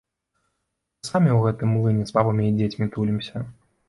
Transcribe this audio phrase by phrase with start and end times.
[1.03, 3.43] Мы самі ў гэтым млыне з бабамі і дзецьмі тулімся.